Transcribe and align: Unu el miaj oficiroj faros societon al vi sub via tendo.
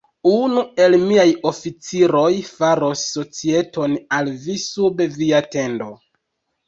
Unu 0.27 0.61
el 0.85 0.95
miaj 1.09 1.25
oficiroj 1.49 2.31
faros 2.47 3.03
societon 3.17 3.95
al 4.21 4.33
vi 4.47 4.57
sub 4.65 5.05
via 5.19 5.47
tendo. 5.59 5.91